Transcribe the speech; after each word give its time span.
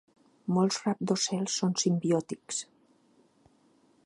Molts 0.55 0.79
rabdocels 0.85 1.59
són 1.61 1.77
simbiòtics. 1.83 2.63